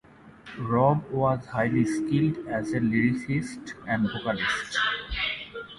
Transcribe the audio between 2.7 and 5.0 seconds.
a lyricist and vocalist.